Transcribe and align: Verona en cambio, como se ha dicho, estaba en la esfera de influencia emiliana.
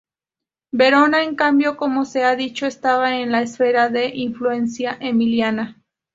Verona 0.71 1.21
en 1.23 1.35
cambio, 1.35 1.77
como 1.77 2.05
se 2.05 2.23
ha 2.23 2.35
dicho, 2.35 2.65
estaba 2.65 3.17
en 3.17 3.31
la 3.31 3.43
esfera 3.43 3.89
de 3.89 4.07
influencia 4.07 4.97
emiliana. 4.99 5.79